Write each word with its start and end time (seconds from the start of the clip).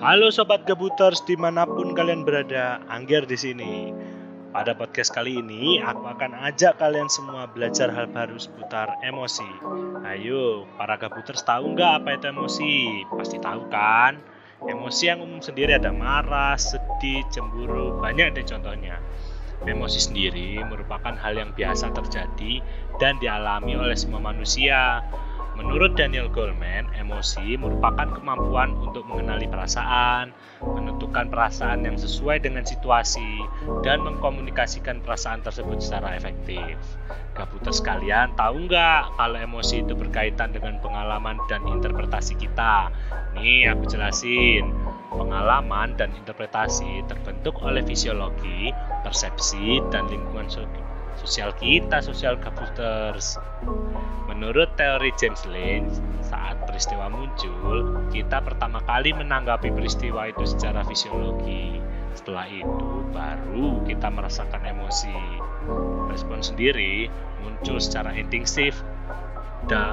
Halo 0.00 0.32
sobat 0.32 0.64
gabuters 0.64 1.20
di 1.28 1.36
mana 1.36 1.68
pun 1.68 1.92
kalian 1.92 2.24
berada, 2.24 2.80
Angger 2.88 3.28
di 3.28 3.36
sini. 3.36 3.92
Pada 4.48 4.72
podcast 4.72 5.12
kali 5.12 5.44
ini, 5.44 5.76
aku 5.76 6.08
akan 6.08 6.40
ajak 6.40 6.80
kalian 6.80 7.12
semua 7.12 7.44
belajar 7.52 7.92
hal 7.92 8.08
baru 8.08 8.40
seputar 8.40 8.88
emosi. 9.04 9.44
Ayo, 10.08 10.64
para 10.80 10.96
gabuters 10.96 11.44
tahu 11.44 11.76
nggak 11.76 12.00
apa 12.00 12.16
itu 12.16 12.32
emosi? 12.32 13.04
Pasti 13.12 13.36
tahu 13.44 13.68
kan? 13.68 14.16
Emosi 14.64 15.12
yang 15.12 15.20
umum 15.20 15.44
sendiri 15.44 15.76
ada 15.76 15.92
marah, 15.92 16.56
sedih, 16.56 17.20
cemburu, 17.28 18.00
banyak 18.00 18.32
deh 18.32 18.48
contohnya. 18.48 19.04
Emosi 19.68 20.00
sendiri 20.00 20.64
merupakan 20.64 21.12
hal 21.12 21.36
yang 21.36 21.52
biasa 21.52 21.92
terjadi 21.92 22.64
dan 22.96 23.20
dialami 23.20 23.76
oleh 23.76 24.00
semua 24.00 24.24
manusia. 24.24 25.04
Menurut 25.60 25.92
Daniel 25.92 26.32
Goleman, 26.32 26.88
emosi 26.96 27.60
merupakan 27.60 28.08
kemampuan 28.08 28.72
untuk 28.80 29.04
mengenali 29.04 29.44
perasaan, 29.44 30.32
menentukan 30.64 31.28
perasaan 31.28 31.84
yang 31.84 32.00
sesuai 32.00 32.40
dengan 32.40 32.64
situasi, 32.64 33.44
dan 33.84 34.00
mengkomunikasikan 34.00 35.04
perasaan 35.04 35.44
tersebut 35.44 35.84
secara 35.84 36.16
efektif. 36.16 36.80
Gabuter 37.36 37.76
sekalian, 37.76 38.32
tahu 38.40 38.72
nggak 38.72 39.20
kalau 39.20 39.36
emosi 39.36 39.84
itu 39.84 39.92
berkaitan 39.92 40.56
dengan 40.56 40.80
pengalaman 40.80 41.36
dan 41.52 41.60
interpretasi 41.68 42.40
kita? 42.40 42.88
Nih 43.36 43.68
aku 43.68 43.84
jelasin. 43.84 44.72
Pengalaman 45.12 45.92
dan 46.00 46.08
interpretasi 46.16 47.04
terbentuk 47.04 47.60
oleh 47.60 47.84
fisiologi, 47.84 48.72
persepsi, 49.04 49.84
dan 49.92 50.08
lingkungan 50.08 50.48
sosial 51.18 51.50
kita, 51.58 51.98
sosial 52.04 52.38
gabuters. 52.38 53.40
Menurut 54.30 54.72
teori 54.78 55.10
James 55.18 55.42
Lane, 55.50 55.90
saat 56.22 56.56
peristiwa 56.64 57.10
muncul, 57.10 58.06
kita 58.14 58.40
pertama 58.40 58.80
kali 58.86 59.10
menanggapi 59.12 59.74
peristiwa 59.74 60.30
itu 60.30 60.46
secara 60.46 60.86
fisiologi. 60.86 61.82
Setelah 62.14 62.46
itu, 62.48 62.90
baru 63.10 63.82
kita 63.84 64.08
merasakan 64.08 64.62
emosi. 64.64 65.18
Respon 66.08 66.40
sendiri 66.42 67.10
muncul 67.42 67.78
secara 67.78 68.14
instingtif 68.16 68.80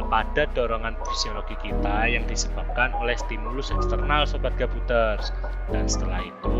pada 0.07 0.47
dorongan 0.55 0.95
fisiologi 1.05 1.59
kita 1.59 2.07
yang 2.07 2.23
disebabkan 2.25 2.95
oleh 2.97 3.19
stimulus 3.19 3.69
eksternal 3.69 4.23
sobat 4.23 4.55
gabuters 4.55 5.35
dan 5.69 5.85
setelah 5.91 6.23
itu 6.23 6.57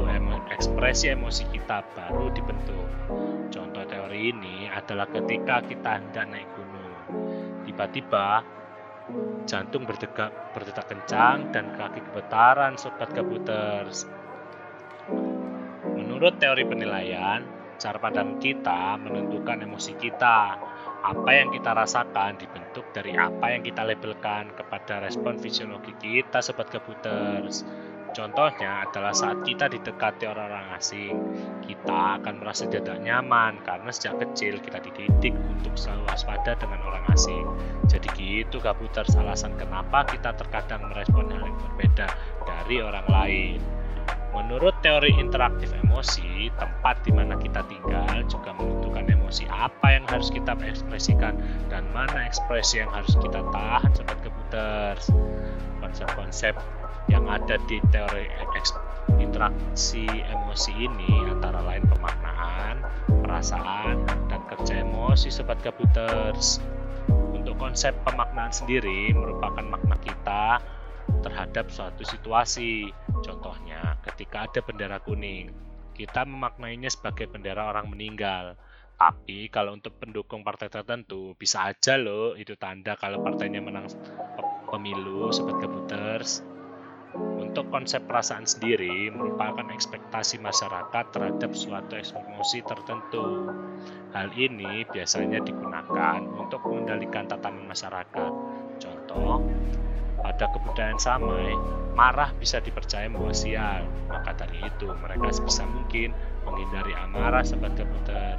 ekspresi 0.57 1.13
emosi 1.13 1.45
kita 1.53 1.85
baru 1.93 2.33
dibentuk 2.33 2.89
contoh 3.53 3.85
teori 3.85 4.33
ini 4.33 4.56
adalah 4.77 5.09
ketika 5.09 5.65
kita 5.65 5.97
hendak 5.97 6.29
naik 6.29 6.45
gunung. 6.53 6.93
Tiba-tiba 7.65 8.45
jantung 9.49 9.89
berdetak, 9.89 10.53
berdetak 10.53 10.85
kencang 10.85 11.49
dan 11.49 11.73
kaki 11.73 12.05
gemetaran 12.05 12.77
sobat 12.77 13.09
gabuters 13.15 14.05
menurut 16.17 16.41
teori 16.41 16.65
penilaian 16.65 17.45
cara 17.77 18.01
pandang 18.01 18.41
kita 18.41 18.97
menentukan 18.97 19.61
emosi 19.61 19.93
kita. 20.01 20.57
Apa 21.05 21.29
yang 21.29 21.53
kita 21.53 21.77
rasakan 21.77 22.41
dibentuk 22.41 22.89
dari 22.89 23.13
apa 23.13 23.53
yang 23.53 23.61
kita 23.61 23.85
labelkan 23.85 24.49
kepada 24.57 24.97
respon 24.97 25.37
fisiologi 25.37 25.93
kita 26.01 26.41
sobat 26.41 26.73
kabuters. 26.73 27.61
Contohnya 28.17 28.81
adalah 28.81 29.13
saat 29.13 29.45
kita 29.45 29.69
didekati 29.69 30.25
orang-orang 30.25 30.73
asing, 30.73 31.13
kita 31.61 32.17
akan 32.17 32.41
merasa 32.41 32.65
tidak 32.65 32.97
nyaman 33.05 33.61
karena 33.61 33.93
sejak 33.93 34.17
kecil 34.25 34.57
kita 34.57 34.81
dididik 34.81 35.37
untuk 35.45 35.77
selalu 35.77 36.01
waspada 36.09 36.57
dengan 36.57 36.81
orang 36.81 37.05
asing. 37.13 37.45
Jadi 37.85 38.09
gitu 38.17 38.57
kabuters 38.57 39.13
alasan 39.13 39.53
kenapa 39.61 40.01
kita 40.09 40.33
terkadang 40.33 40.89
merespon 40.89 41.29
hal 41.29 41.45
yang 41.45 41.61
berbeda 41.61 42.09
dari 42.41 42.81
orang 42.81 43.05
lain. 43.05 43.61
Menurut 44.33 44.73
teori 44.81 45.13
interaktif 45.13 45.69
emosi, 45.85 46.49
tempat 46.57 46.97
di 47.05 47.13
mana 47.13 47.37
kita 47.37 47.61
tinggal 47.69 48.25
juga 48.25 48.49
menentukan 48.57 49.13
emosi 49.13 49.45
apa 49.53 49.93
yang 49.93 50.09
harus 50.09 50.33
kita 50.33 50.57
ekspresikan 50.65 51.37
dan 51.69 51.85
mana 51.93 52.25
ekspresi 52.25 52.81
yang 52.81 52.89
harus 52.89 53.13
kita 53.21 53.45
tahan 53.53 53.93
sobat 53.93 54.17
kebuters. 54.25 55.05
Konsep-konsep 55.85 56.57
yang 57.07 57.25
ada 57.31 57.55
di 57.67 57.79
teori 57.91 58.27
interaksi 59.17 60.03
emosi 60.07 60.71
ini 60.75 61.31
antara 61.31 61.63
lain 61.63 61.83
pemaknaan, 61.87 62.83
perasaan, 63.23 64.03
dan 64.27 64.41
kerja 64.51 64.83
emosi 64.83 65.31
sobat 65.31 65.59
kabuters. 65.63 66.59
Untuk 67.07 67.55
konsep 67.55 67.95
pemaknaan 68.03 68.51
sendiri 68.51 69.15
merupakan 69.15 69.63
makna 69.63 69.95
kita 70.03 70.59
terhadap 71.23 71.71
suatu 71.71 72.03
situasi. 72.03 72.91
Contohnya, 73.23 73.95
ketika 74.03 74.51
ada 74.51 74.59
bendera 74.59 74.99
kuning, 74.99 75.55
kita 75.95 76.27
memaknainya 76.27 76.91
sebagai 76.91 77.31
bendera 77.31 77.71
orang 77.71 77.87
meninggal. 77.87 78.59
Tapi 78.97 79.47
kalau 79.53 79.77
untuk 79.77 79.95
pendukung 80.01 80.41
partai 80.41 80.73
tertentu, 80.73 81.37
bisa 81.37 81.69
aja 81.69 81.95
loh 81.95 82.33
itu 82.33 82.57
tanda 82.57 82.97
kalau 82.97 83.21
partainya 83.21 83.61
menang 83.61 83.87
pemilu, 84.67 85.29
sobat 85.29 85.61
kebuters. 85.61 86.56
Untuk 87.17 87.73
konsep 87.73 88.05
perasaan 88.05 88.45
sendiri 88.45 89.09
merupakan 89.09 89.65
ekspektasi 89.73 90.37
masyarakat 90.37 91.05
terhadap 91.09 91.51
suatu 91.57 91.97
emosi 91.97 92.61
tertentu. 92.61 93.49
Hal 94.13 94.29
ini 94.37 94.85
biasanya 94.85 95.41
digunakan 95.41 96.21
untuk 96.37 96.61
mengendalikan 96.69 97.25
tatanan 97.25 97.65
masyarakat. 97.65 98.31
Contoh, 98.77 99.41
pada 100.21 100.45
kebudayaan 100.53 101.01
Samai, 101.01 101.49
marah 101.97 102.29
bisa 102.37 102.61
dipercaya 102.61 103.09
membawa 103.09 103.33
sial. 103.33 103.89
Maka 104.05 104.37
dari 104.37 104.61
itu, 104.61 104.85
mereka 105.01 105.33
sebisa 105.33 105.65
mungkin 105.65 106.13
menghindari 106.45 106.93
amarah 106.93 107.41
sebagai 107.41 107.89
kebudayaan. 107.89 108.37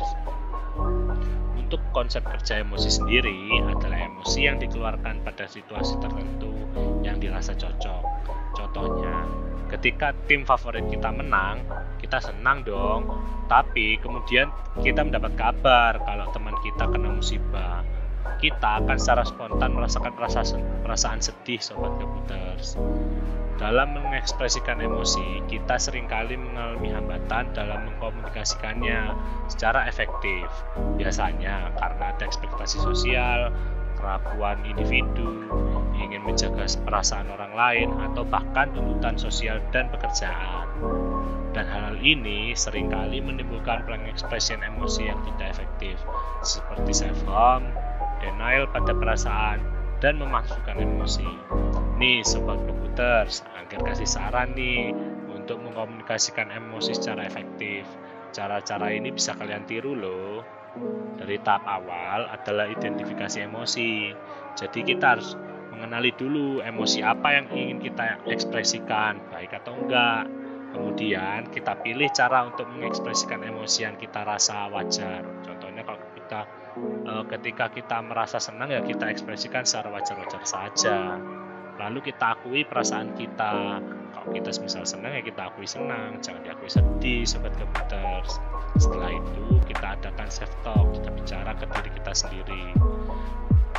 Untuk 1.58 1.82
konsep 1.90 2.24
kerja 2.24 2.62
emosi 2.62 2.88
sendiri 2.88 3.60
adalah 3.66 3.98
emosi 4.00 4.46
yang 4.46 4.56
dikeluarkan 4.62 5.20
pada 5.26 5.44
situasi 5.44 5.98
tertentu 6.00 6.54
yang 7.04 7.20
dirasa 7.20 7.52
cocok. 7.52 8.02
Contohnya, 8.58 9.22
ketika 9.70 10.10
tim 10.26 10.42
favorit 10.42 10.84
kita 10.90 11.14
menang, 11.14 11.62
kita 12.02 12.18
senang 12.18 12.66
dong. 12.66 13.06
Tapi 13.46 13.96
kemudian 14.02 14.52
kita 14.82 15.06
mendapat 15.06 15.32
kabar 15.38 16.02
kalau 16.04 16.26
teman 16.34 16.52
kita 16.60 16.84
kena 16.90 17.08
musibah 17.14 17.80
kita 18.38 18.84
akan 18.84 18.96
secara 18.96 19.22
spontan 19.26 19.74
merasakan 19.74 20.14
perasaan, 20.14 20.62
perasaan 20.86 21.18
sedih 21.18 21.58
sobat 21.58 21.90
kabuters. 21.98 22.78
Dalam 23.58 23.90
mengekspresikan 23.90 24.78
emosi, 24.78 25.42
kita 25.50 25.82
sering 25.82 26.06
kali 26.06 26.38
mengalami 26.38 26.94
hambatan 26.94 27.50
dalam 27.58 27.90
mengkomunikasikannya 27.90 29.18
secara 29.50 29.90
efektif. 29.90 30.46
Biasanya 30.94 31.74
karena 31.74 32.14
ada 32.14 32.22
ekspektasi 32.22 32.78
sosial, 32.78 33.50
kerapuan 33.98 34.62
individu, 34.62 35.50
ingin 35.98 36.22
menjaga 36.22 36.64
perasaan 36.86 37.26
orang 37.34 37.52
lain, 37.52 37.88
atau 38.10 38.22
bahkan 38.22 38.70
tuntutan 38.70 39.18
sosial 39.18 39.58
dan 39.74 39.90
pekerjaan. 39.90 40.70
Dan 41.50 41.66
hal, 41.66 41.90
-hal 41.90 41.96
ini 41.98 42.54
sering 42.54 42.86
kali 42.86 43.18
menimbulkan 43.18 43.82
pengekspresian 43.84 44.62
emosi 44.62 45.10
yang 45.10 45.18
tidak 45.26 45.58
efektif, 45.58 45.98
seperti 46.46 46.94
self-harm, 46.94 47.66
denial 48.22 48.70
pada 48.70 48.94
perasaan, 48.94 49.58
dan 49.98 50.22
memasukkan 50.22 50.78
emosi. 50.78 51.26
Nih 51.98 52.22
sobat 52.22 52.62
computers, 52.62 53.42
agar 53.58 53.82
kasih 53.82 54.06
saran 54.06 54.54
nih 54.54 54.94
untuk 55.34 55.58
mengkomunikasikan 55.58 56.54
emosi 56.54 56.94
secara 56.94 57.26
efektif. 57.26 57.82
Cara-cara 58.30 58.94
ini 58.94 59.10
bisa 59.10 59.34
kalian 59.34 59.66
tiru 59.66 59.96
loh. 59.98 60.57
Dari 61.18 61.36
tahap 61.42 61.64
awal 61.66 62.28
adalah 62.30 62.68
identifikasi 62.68 63.44
emosi. 63.44 64.12
Jadi 64.54 64.80
kita 64.84 65.18
harus 65.18 65.34
mengenali 65.74 66.10
dulu 66.14 66.60
emosi 66.62 67.02
apa 67.02 67.28
yang 67.38 67.46
ingin 67.54 67.78
kita 67.82 68.26
ekspresikan, 68.26 69.18
baik 69.30 69.54
atau 69.54 69.74
enggak. 69.74 70.28
Kemudian 70.68 71.48
kita 71.48 71.80
pilih 71.80 72.12
cara 72.12 72.44
untuk 72.44 72.68
mengekspresikan 72.68 73.40
emosi 73.40 73.88
yang 73.88 73.96
kita 73.96 74.20
rasa 74.22 74.68
wajar. 74.68 75.24
Contohnya 75.40 75.82
kalau 75.82 76.00
kita 76.12 76.40
uh, 77.08 77.24
ketika 77.26 77.72
kita 77.72 78.04
merasa 78.04 78.36
senang 78.38 78.68
ya 78.68 78.84
kita 78.84 79.08
ekspresikan 79.08 79.64
secara 79.64 79.88
wajar-wajar 79.96 80.42
saja 80.44 81.16
lalu 81.78 82.10
kita 82.10 82.34
akui 82.34 82.66
perasaan 82.66 83.14
kita 83.14 83.78
kita 84.32 84.50
misal 84.60 84.84
senang 84.84 85.12
ya 85.14 85.22
kita 85.24 85.48
akui 85.48 85.64
senang 85.64 86.20
jangan 86.20 86.40
diakui 86.44 86.70
sedih 86.70 87.22
sobat 87.24 87.52
computers 87.56 88.38
setelah 88.76 89.10
itu 89.12 89.44
kita 89.66 89.96
adakan 89.98 90.28
self 90.28 90.52
talk 90.62 90.86
kita 90.94 91.08
bicara 91.12 91.52
ke 91.56 91.64
diri 91.68 91.90
kita 91.96 92.12
sendiri 92.12 92.64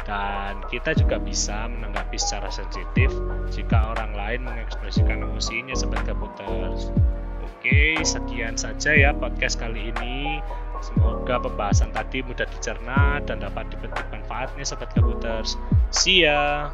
dan 0.05 0.57
kita 0.73 0.97
juga 0.97 1.21
bisa 1.21 1.69
menanggapi 1.69 2.17
secara 2.17 2.49
sensitif 2.49 3.13
jika 3.53 3.93
orang 3.93 4.13
lain 4.17 4.41
mengekspresikan 4.45 5.21
emosinya 5.25 5.77
sobat 5.77 6.01
computers 6.05 6.89
Oke, 7.59 7.99
sekian 8.07 8.55
saja 8.55 8.95
ya 8.95 9.11
podcast 9.11 9.59
kali 9.59 9.91
ini. 9.91 10.39
Semoga 10.79 11.43
pembahasan 11.43 11.91
tadi 11.91 12.23
mudah 12.23 12.47
dicerna 12.47 13.19
dan 13.27 13.43
dapat 13.43 13.67
dipetik 13.67 14.07
manfaatnya 14.15 14.63
sobat 14.63 14.95
kabuters. 14.95 15.59
See 15.91 16.23
ya. 16.23 16.71